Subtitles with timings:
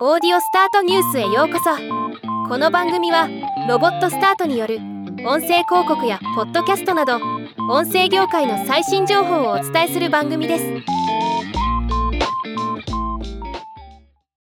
[0.00, 1.70] オーディオスタートニュースへようこそ。
[2.48, 3.28] この番組は
[3.68, 4.78] ロボットスタートによる
[5.24, 7.20] 音声広告やポッドキャストなど
[7.70, 10.64] 音声業界の最新情報をお伝えする番組です。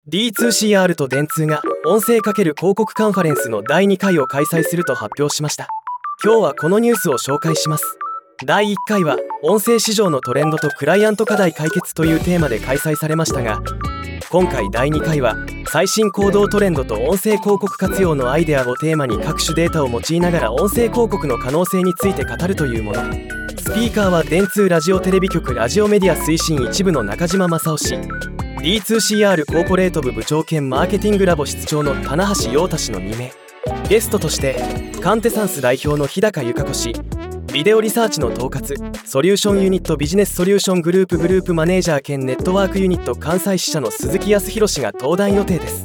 [0.08, 5.68] D2CR と電通が音声×広告カンファレンスの第2回を開催すると発表しました。
[6.24, 7.98] 今日はこのニュースを紹介します。
[8.46, 13.62] 第1回は音声市場のトレンドとクライアント課題解決というテーマで開催されましたが
[14.32, 15.36] 今回第2回は
[15.68, 23.02] 最新行動トレンドと音声広告活用のアイデアをテーマに各種データを用いながら音声広告の可能性について語るというもの。
[23.58, 27.96] スピーカーは電通ラジオテレビ局ラジオメディア推進一部の中島正夫氏。
[27.96, 33.32] D2CR コーポレート部部長兼マーケティングラボ室長の棚橋陽太氏の2名。
[33.90, 34.56] ゲストとして
[35.02, 36.94] カンテサンス代表の日高由香子氏。
[37.52, 45.84] ビデオリサーチの統括ソリューションユニットビジネスソリューショングループグループマネージャー兼ネットワークユニット関西支社の鈴木康弘氏が登壇予定です。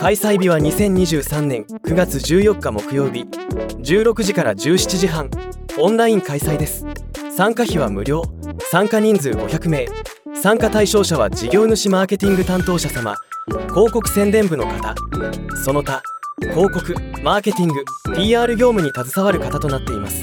[0.00, 5.28] 開催日は2023年9月14日木曜日16時から17時半
[5.76, 6.86] オンライン開催です。
[7.36, 8.22] 参加費は無料。
[8.70, 9.86] 参加人数500名。
[10.40, 13.16] 参加対象者は事業主マーケティング担当者様。
[13.70, 14.94] 広告宣伝部の方。
[15.64, 16.00] その他
[16.40, 20.22] 広告マーケティング PR 業務に携わる方となっています。